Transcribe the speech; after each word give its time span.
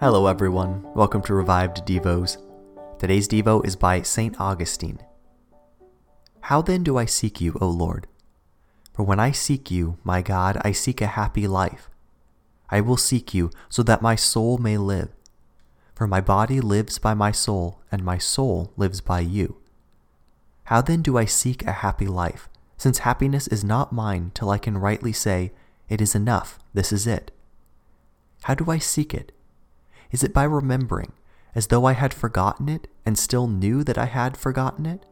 Hello, 0.00 0.28
everyone. 0.28 0.84
Welcome 0.94 1.22
to 1.22 1.34
Revived 1.34 1.84
Devos. 1.84 2.36
Today's 3.00 3.26
Devo 3.26 3.66
is 3.66 3.74
by 3.74 4.00
St. 4.02 4.40
Augustine. 4.40 5.00
How 6.42 6.62
then 6.62 6.84
do 6.84 6.96
I 6.96 7.04
seek 7.04 7.40
you, 7.40 7.58
O 7.60 7.68
Lord? 7.68 8.06
For 8.92 9.02
when 9.02 9.18
I 9.18 9.32
seek 9.32 9.72
you, 9.72 9.98
my 10.04 10.22
God, 10.22 10.56
I 10.64 10.70
seek 10.70 11.00
a 11.00 11.08
happy 11.08 11.48
life. 11.48 11.90
I 12.70 12.80
will 12.80 12.96
seek 12.96 13.34
you 13.34 13.50
so 13.68 13.82
that 13.82 14.00
my 14.00 14.14
soul 14.14 14.56
may 14.56 14.78
live. 14.78 15.08
For 15.96 16.06
my 16.06 16.20
body 16.20 16.60
lives 16.60 17.00
by 17.00 17.14
my 17.14 17.32
soul, 17.32 17.82
and 17.90 18.04
my 18.04 18.18
soul 18.18 18.72
lives 18.76 19.00
by 19.00 19.18
you. 19.18 19.56
How 20.66 20.80
then 20.80 21.02
do 21.02 21.18
I 21.18 21.24
seek 21.24 21.64
a 21.64 21.72
happy 21.72 22.06
life, 22.06 22.48
since 22.76 22.98
happiness 22.98 23.48
is 23.48 23.64
not 23.64 23.92
mine 23.92 24.30
till 24.32 24.50
I 24.50 24.58
can 24.58 24.78
rightly 24.78 25.12
say, 25.12 25.50
It 25.88 26.00
is 26.00 26.14
enough, 26.14 26.60
this 26.72 26.92
is 26.92 27.04
it? 27.08 27.32
How 28.42 28.54
do 28.54 28.70
I 28.70 28.78
seek 28.78 29.12
it? 29.12 29.32
Is 30.10 30.24
it 30.24 30.32
by 30.32 30.44
remembering, 30.44 31.12
as 31.54 31.66
though 31.66 31.84
I 31.84 31.92
had 31.92 32.14
forgotten 32.14 32.68
it 32.68 32.88
and 33.04 33.18
still 33.18 33.46
knew 33.46 33.84
that 33.84 33.98
I 33.98 34.06
had 34.06 34.36
forgotten 34.36 34.86
it? 34.86 35.04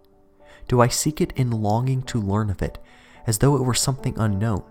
Do 0.68 0.80
I 0.80 0.88
seek 0.88 1.20
it 1.20 1.32
in 1.37 1.50
longing 1.50 2.02
to 2.04 2.20
learn 2.20 2.50
of 2.50 2.62
it, 2.62 2.78
as 3.27 3.38
though 3.38 3.56
it 3.56 3.62
were 3.62 3.74
something 3.74 4.18
unknown, 4.18 4.64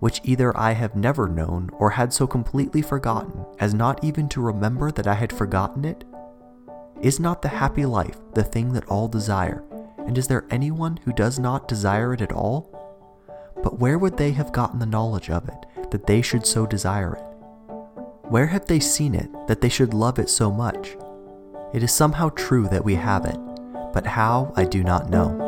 which 0.00 0.20
either 0.24 0.56
I 0.56 0.72
have 0.72 0.96
never 0.96 1.28
known 1.28 1.70
or 1.74 1.90
had 1.90 2.12
so 2.12 2.26
completely 2.26 2.82
forgotten 2.82 3.44
as 3.58 3.74
not 3.74 4.02
even 4.02 4.28
to 4.30 4.40
remember 4.40 4.90
that 4.90 5.06
I 5.06 5.14
had 5.14 5.32
forgotten 5.32 5.84
it? 5.84 6.04
Is 7.00 7.20
not 7.20 7.42
the 7.42 7.48
happy 7.48 7.84
life 7.84 8.16
the 8.34 8.42
thing 8.42 8.72
that 8.72 8.88
all 8.88 9.06
desire, 9.06 9.62
and 9.98 10.16
is 10.16 10.28
there 10.28 10.46
anyone 10.50 10.98
who 11.04 11.12
does 11.12 11.38
not 11.38 11.68
desire 11.68 12.14
it 12.14 12.22
at 12.22 12.32
all? 12.32 12.74
But 13.62 13.78
where 13.78 13.98
would 13.98 14.16
they 14.16 14.32
have 14.32 14.52
gotten 14.52 14.78
the 14.78 14.86
knowledge 14.86 15.30
of 15.30 15.48
it, 15.48 15.90
that 15.90 16.06
they 16.06 16.22
should 16.22 16.46
so 16.46 16.66
desire 16.66 17.14
it? 17.14 17.27
Where 18.28 18.46
have 18.46 18.66
they 18.66 18.78
seen 18.78 19.14
it 19.14 19.30
that 19.46 19.62
they 19.62 19.70
should 19.70 19.94
love 19.94 20.18
it 20.18 20.28
so 20.28 20.50
much? 20.50 20.98
It 21.72 21.82
is 21.82 21.92
somehow 21.92 22.28
true 22.36 22.68
that 22.68 22.84
we 22.84 22.94
have 22.94 23.24
it, 23.24 23.38
but 23.94 24.06
how 24.06 24.52
I 24.54 24.64
do 24.64 24.84
not 24.84 25.08
know. 25.08 25.47